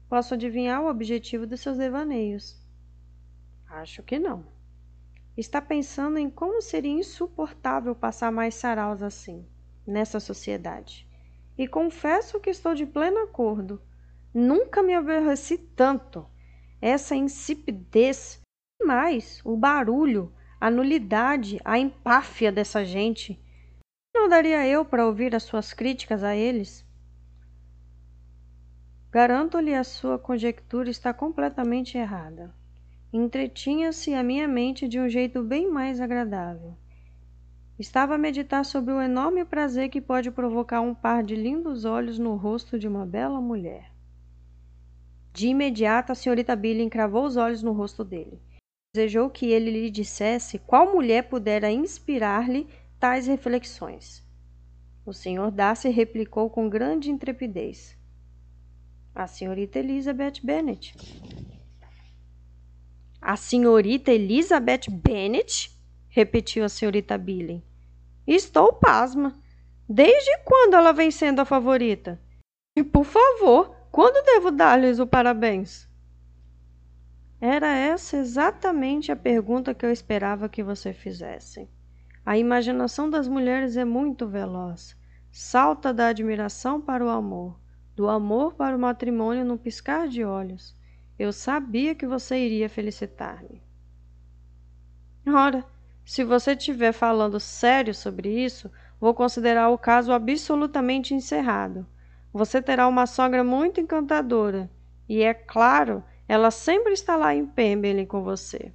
Posso 0.08 0.34
adivinhar 0.34 0.82
o 0.82 0.90
objetivo 0.90 1.46
dos 1.46 1.60
seus 1.60 1.78
devaneios? 1.78 2.60
Acho 3.70 4.02
que 4.02 4.18
não. 4.18 4.44
Está 5.36 5.62
pensando 5.62 6.18
em 6.18 6.28
como 6.28 6.60
seria 6.60 6.90
insuportável 6.90 7.94
passar 7.94 8.32
mais 8.32 8.56
saraus 8.56 9.04
assim, 9.04 9.46
nessa 9.86 10.18
sociedade. 10.18 11.08
E 11.56 11.68
confesso 11.68 12.40
que 12.40 12.50
estou 12.50 12.74
de 12.74 12.86
pleno 12.86 13.18
acordo. 13.18 13.80
Nunca 14.34 14.82
me 14.82 14.94
aborreci 14.94 15.56
tanto. 15.56 16.26
Essa 16.82 17.14
insipidez, 17.14 18.42
e 18.80 18.84
mais, 18.84 19.40
o 19.44 19.56
barulho, 19.56 20.34
a 20.60 20.72
nulidade, 20.72 21.60
a 21.64 21.78
empáfia 21.78 22.50
dessa 22.50 22.84
gente. 22.84 23.40
Não 24.14 24.28
daria 24.28 24.64
eu 24.64 24.84
para 24.84 25.04
ouvir 25.04 25.34
as 25.34 25.42
suas 25.42 25.72
críticas 25.72 26.22
a 26.22 26.36
eles? 26.36 26.86
Garanto-lhe 29.10 29.74
a 29.74 29.82
sua 29.82 30.18
conjectura 30.18 30.88
está 30.88 31.12
completamente 31.12 31.98
errada. 31.98 32.54
Entretinha-se 33.12 34.14
a 34.14 34.22
minha 34.22 34.46
mente 34.46 34.86
de 34.86 35.00
um 35.00 35.08
jeito 35.08 35.42
bem 35.42 35.68
mais 35.68 36.00
agradável. 36.00 36.76
Estava 37.76 38.14
a 38.14 38.18
meditar 38.18 38.64
sobre 38.64 38.94
o 38.94 39.00
enorme 39.00 39.44
prazer 39.44 39.88
que 39.88 40.00
pode 40.00 40.30
provocar 40.30 40.80
um 40.80 40.94
par 40.94 41.24
de 41.24 41.34
lindos 41.34 41.84
olhos 41.84 42.16
no 42.16 42.36
rosto 42.36 42.78
de 42.78 42.86
uma 42.86 43.04
bela 43.04 43.40
mulher. 43.40 43.90
De 45.32 45.48
imediato, 45.48 46.12
a 46.12 46.14
senhorita 46.14 46.54
Billy 46.54 46.82
encravou 46.82 47.24
os 47.24 47.36
olhos 47.36 47.64
no 47.64 47.72
rosto 47.72 48.04
dele. 48.04 48.40
Desejou 48.94 49.28
que 49.28 49.46
ele 49.46 49.72
lhe 49.72 49.90
dissesse 49.90 50.60
qual 50.60 50.92
mulher 50.92 51.28
pudera 51.28 51.68
inspirar-lhe 51.68 52.68
tais 53.04 53.26
reflexões. 53.26 54.26
O 55.04 55.12
senhor 55.12 55.50
Darcy 55.50 55.90
replicou 55.90 56.48
com 56.48 56.70
grande 56.70 57.10
intrepidez. 57.10 57.98
A 59.14 59.26
senhorita 59.26 59.78
Elizabeth 59.78 60.40
Bennet. 60.42 60.94
A 63.20 63.36
senhorita 63.36 64.10
Elizabeth 64.10 64.88
Bennet? 64.88 65.70
repetiu 66.08 66.64
a 66.64 66.68
senhorita 66.70 67.18
Billy. 67.18 67.62
Estou 68.26 68.72
pasma. 68.72 69.38
Desde 69.86 70.38
quando 70.38 70.72
ela 70.72 70.92
vem 70.92 71.10
sendo 71.10 71.40
a 71.40 71.44
favorita? 71.44 72.18
E 72.74 72.82
por 72.82 73.04
favor, 73.04 73.76
quando 73.92 74.24
devo 74.24 74.50
dar-lhes 74.50 74.98
o 74.98 75.06
parabéns? 75.06 75.86
Era 77.38 77.66
essa 77.66 78.16
exatamente 78.16 79.12
a 79.12 79.16
pergunta 79.16 79.74
que 79.74 79.84
eu 79.84 79.92
esperava 79.92 80.48
que 80.48 80.62
você 80.62 80.94
fizesse. 80.94 81.68
A 82.26 82.38
imaginação 82.38 83.10
das 83.10 83.28
mulheres 83.28 83.76
é 83.76 83.84
muito 83.84 84.26
veloz. 84.26 84.96
Salta 85.30 85.92
da 85.92 86.08
admiração 86.08 86.80
para 86.80 87.04
o 87.04 87.08
amor, 87.10 87.60
do 87.94 88.08
amor 88.08 88.54
para 88.54 88.74
o 88.74 88.78
matrimônio 88.78 89.44
num 89.44 89.58
piscar 89.58 90.08
de 90.08 90.24
olhos. 90.24 90.74
Eu 91.18 91.32
sabia 91.32 91.94
que 91.94 92.06
você 92.06 92.38
iria 92.38 92.68
felicitar-me. 92.68 93.62
Ora, 95.26 95.64
se 96.04 96.24
você 96.24 96.52
estiver 96.52 96.92
falando 96.92 97.38
sério 97.38 97.94
sobre 97.94 98.28
isso, 98.42 98.70
vou 98.98 99.12
considerar 99.12 99.68
o 99.68 99.78
caso 99.78 100.12
absolutamente 100.12 101.14
encerrado. 101.14 101.86
Você 102.32 102.62
terá 102.62 102.88
uma 102.88 103.06
sogra 103.06 103.44
muito 103.44 103.80
encantadora, 103.80 104.70
e 105.08 105.22
é 105.22 105.34
claro, 105.34 106.02
ela 106.26 106.50
sempre 106.50 106.92
está 106.94 107.16
lá 107.16 107.34
em 107.34 107.46
Pemberley 107.46 108.06
com 108.06 108.22
você. 108.22 108.72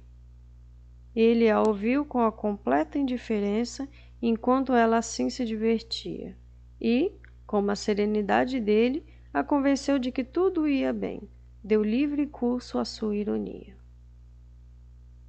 Ele 1.20 1.50
a 1.50 1.60
ouviu 1.60 2.02
com 2.02 2.22
a 2.22 2.32
completa 2.32 2.98
indiferença 2.98 3.86
enquanto 4.22 4.72
ela 4.72 4.96
assim 4.96 5.28
se 5.28 5.44
divertia, 5.44 6.34
e, 6.80 7.12
com 7.46 7.70
a 7.70 7.76
serenidade 7.76 8.58
dele, 8.58 9.04
a 9.30 9.44
convenceu 9.44 9.98
de 9.98 10.10
que 10.10 10.24
tudo 10.24 10.66
ia 10.66 10.94
bem. 10.94 11.20
Deu 11.62 11.82
livre 11.82 12.26
curso 12.26 12.78
à 12.78 12.86
sua 12.86 13.14
ironia. 13.14 13.76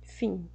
Fim. 0.01 0.47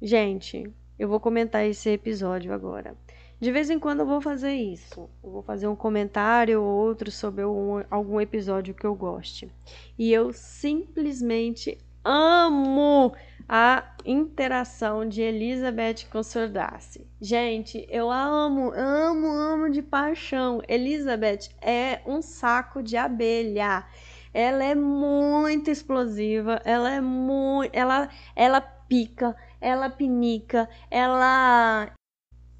Gente, 0.00 0.72
eu 0.98 1.06
vou 1.06 1.20
comentar 1.20 1.66
esse 1.66 1.90
episódio 1.90 2.54
agora. 2.54 2.96
De 3.38 3.52
vez 3.52 3.68
em 3.68 3.78
quando 3.78 4.00
eu 4.00 4.06
vou 4.06 4.22
fazer 4.22 4.54
isso. 4.54 5.10
Eu 5.22 5.30
vou 5.30 5.42
fazer 5.42 5.68
um 5.68 5.76
comentário 5.76 6.62
ou 6.62 6.86
outro 6.86 7.10
sobre 7.10 7.44
um, 7.44 7.84
algum 7.90 8.18
episódio 8.18 8.72
que 8.72 8.86
eu 8.86 8.94
goste. 8.94 9.52
E 9.98 10.10
eu 10.10 10.32
simplesmente 10.32 11.76
amo 12.02 13.14
a 13.48 13.84
interação 14.04 15.08
de 15.08 15.22
Elizabeth 15.22 16.06
com 16.10 16.22
Sir 16.22 16.48
Darcy. 16.48 17.06
Gente, 17.20 17.86
eu 17.90 18.10
amo, 18.10 18.72
amo, 18.74 19.26
amo 19.28 19.70
de 19.70 19.82
paixão. 19.82 20.60
Elizabeth 20.68 21.50
é 21.60 22.00
um 22.06 22.22
saco 22.22 22.82
de 22.82 22.96
abelha. 22.96 23.84
Ela 24.32 24.64
é 24.64 24.74
muito 24.74 25.70
explosiva, 25.70 26.60
ela 26.64 26.90
é 26.90 27.00
muito, 27.00 27.70
ela 27.72 28.08
ela 28.34 28.60
pica, 28.60 29.36
ela 29.60 29.88
pinica, 29.88 30.68
ela 30.90 31.92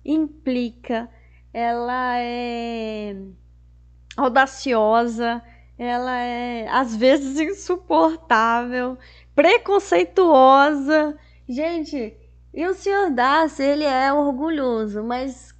implica, 0.04 1.10
ela 1.52 2.18
é 2.18 3.16
audaciosa, 4.16 5.42
ela 5.76 6.16
é 6.16 6.68
às 6.68 6.94
vezes 6.94 7.40
insuportável, 7.40 8.96
preconceituosa. 9.34 11.18
Gente, 11.48 12.16
e 12.52 12.66
o 12.66 12.74
Sr. 12.74 13.10
Darcy, 13.12 13.62
ele 13.62 13.84
é 13.84 14.12
orgulhoso, 14.12 15.02
mas 15.02 15.54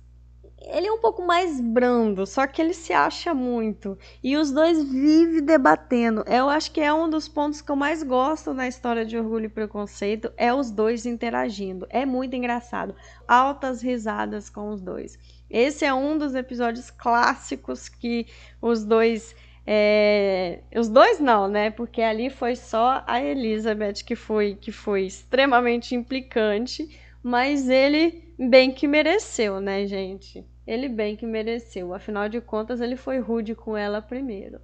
ele 0.67 0.87
é 0.87 0.93
um 0.93 0.99
pouco 0.99 1.23
mais 1.23 1.61
brando, 1.61 2.27
só 2.27 2.47
que 2.47 2.61
ele 2.61 2.73
se 2.73 2.93
acha 2.93 3.35
muito. 3.35 3.99
E 4.23 4.37
os 4.37 4.51
dois 4.51 4.83
vivem 4.83 5.45
debatendo. 5.45 6.25
Eu 6.27 6.49
acho 6.49 6.73
que 6.73 6.81
é 6.81 6.93
um 6.93 7.09
dos 7.09 7.29
pontos 7.29 7.61
que 7.61 7.71
eu 7.71 7.77
mais 7.77 8.03
gosto 8.03 8.55
na 8.55 8.67
história 8.67 9.05
de 9.05 9.19
Orgulho 9.19 9.47
e 9.47 9.49
Preconceito, 9.51 10.33
é 10.37 10.55
os 10.55 10.71
dois 10.71 11.05
interagindo. 11.05 11.87
É 11.91 12.07
muito 12.07 12.35
engraçado. 12.35 12.95
Altas 13.29 13.83
risadas 13.83 14.49
com 14.49 14.71
os 14.71 14.81
dois. 14.81 15.19
Esse 15.51 15.85
é 15.85 15.93
um 15.93 16.17
dos 16.17 16.35
episódios 16.35 16.91
clássicos 16.91 17.89
que 17.89 18.27
os 18.61 18.85
dois 18.85 19.37
é, 19.67 20.61
os 20.77 20.89
dois 20.89 21.19
não, 21.21 21.49
né? 21.49 21.71
Porque 21.71 22.03
ali 22.03 22.29
foi 22.29 22.55
só 22.55 23.03
a 23.07 23.23
Elizabeth 23.23 24.05
que 24.05 24.15
foi 24.15 24.55
que 24.55 24.71
foi 24.71 25.07
extremamente 25.07 25.95
implicante, 25.95 26.89
mas 27.23 27.69
ele 27.69 28.35
bem 28.39 28.71
que 28.73 28.87
mereceu, 28.87 29.61
né, 29.61 29.87
gente? 29.87 30.45
Ele 30.67 30.89
bem 30.89 31.17
que 31.17 31.27
mereceu. 31.27 31.95
Afinal 31.95 32.29
de 32.29 32.41
contas, 32.41 32.81
ele 32.81 32.97
foi 32.97 33.19
rude 33.19 33.55
com 33.55 33.77
ela 33.77 34.03
primeiro. 34.03 34.61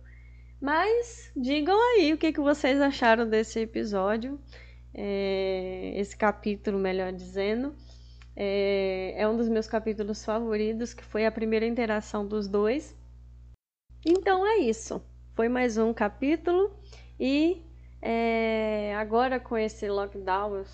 Mas 0.61 1.33
digam 1.35 1.79
aí 1.95 2.13
o 2.13 2.19
que, 2.19 2.33
que 2.33 2.41
vocês 2.41 2.81
acharam 2.81 3.27
desse 3.29 3.61
episódio, 3.61 4.39
é, 4.93 5.93
esse 5.97 6.17
capítulo, 6.17 6.79
melhor 6.79 7.13
dizendo. 7.13 7.75
É, 8.37 9.15
é 9.17 9.29
um 9.29 9.37
dos 9.37 9.49
meus 9.49 9.67
capítulos 9.67 10.25
favoritos, 10.25 10.93
que 10.93 11.05
foi 11.05 11.25
a 11.25 11.33
primeira 11.33 11.67
interação 11.67 12.27
dos 12.27 12.47
dois. 12.47 12.95
Então 14.05 14.47
é 14.47 14.59
isso. 14.59 15.03
Foi 15.35 15.49
mais 15.49 15.77
um 15.77 15.93
capítulo 15.93 16.71
e 17.19 17.63
é, 18.01 18.95
agora 18.97 19.39
com 19.39 19.57
esse 19.59 19.89
lockdown 19.89 20.65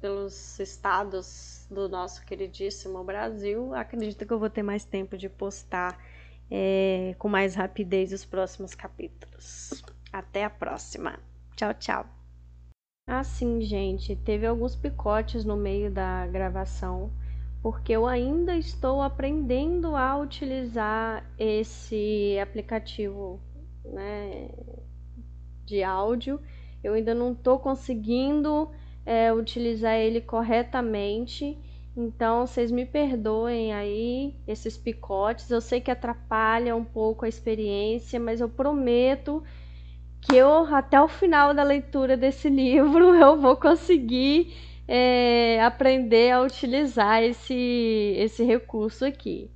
pelos 0.00 0.58
estados 0.60 1.66
do 1.70 1.88
nosso 1.88 2.24
queridíssimo 2.24 3.02
Brasil, 3.02 3.74
acredito 3.74 4.24
que 4.24 4.32
eu 4.32 4.38
vou 4.38 4.48
ter 4.48 4.62
mais 4.62 4.84
tempo 4.84 5.16
de 5.16 5.28
postar 5.28 5.98
é, 6.50 7.14
com 7.18 7.28
mais 7.28 7.56
rapidez 7.56 8.12
os 8.12 8.24
próximos 8.24 8.74
capítulos. 8.74 9.82
Até 10.12 10.44
a 10.44 10.50
próxima. 10.50 11.18
Tchau, 11.56 11.74
tchau. 11.74 12.06
Assim, 13.08 13.60
gente, 13.62 14.14
teve 14.14 14.46
alguns 14.46 14.76
picotes 14.76 15.44
no 15.44 15.56
meio 15.56 15.90
da 15.90 16.26
gravação 16.26 17.10
porque 17.66 17.90
eu 17.90 18.06
ainda 18.06 18.56
estou 18.56 19.02
aprendendo 19.02 19.96
a 19.96 20.16
utilizar 20.16 21.28
esse 21.36 22.38
aplicativo 22.40 23.40
né, 23.84 24.50
de 25.64 25.82
áudio. 25.82 26.40
Eu 26.80 26.94
ainda 26.94 27.12
não 27.12 27.32
estou 27.32 27.58
conseguindo 27.58 28.70
é, 29.04 29.32
utilizar 29.32 29.96
ele 29.96 30.20
corretamente. 30.20 31.58
Então, 31.96 32.46
vocês 32.46 32.70
me 32.70 32.86
perdoem 32.86 33.74
aí 33.74 34.36
esses 34.46 34.76
picotes. 34.76 35.50
Eu 35.50 35.60
sei 35.60 35.80
que 35.80 35.90
atrapalha 35.90 36.76
um 36.76 36.84
pouco 36.84 37.24
a 37.24 37.28
experiência, 37.28 38.20
mas 38.20 38.40
eu 38.40 38.48
prometo 38.48 39.42
que 40.20 40.36
eu 40.36 40.72
até 40.72 41.02
o 41.02 41.08
final 41.08 41.52
da 41.52 41.64
leitura 41.64 42.16
desse 42.16 42.46
livro 42.48 43.12
eu 43.16 43.40
vou 43.40 43.56
conseguir 43.56 44.54
é, 44.88 45.60
aprender 45.62 46.30
a 46.32 46.42
utilizar 46.42 47.22
esse, 47.22 48.14
esse 48.16 48.44
recurso 48.44 49.04
aqui. 49.04 49.50